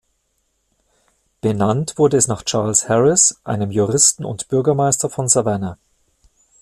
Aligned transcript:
Benannt 1.41 1.99
wurde 1.99 2.17
es 2.17 2.27
nach 2.27 2.41
Charles 2.41 2.89
Harris, 2.89 3.39
einem 3.43 3.69
Juristen 3.69 4.25
und 4.25 4.47
Bürgermeister 4.47 5.11
von 5.11 5.27
Savannah. 5.27 5.77